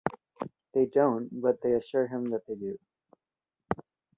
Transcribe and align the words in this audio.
They 0.73 0.87
don't, 0.87 1.29
but 1.43 1.61
they 1.61 1.73
assure 1.73 2.07
him 2.07 2.31
that 2.31 2.47
they 2.47 2.55
do. 2.55 2.79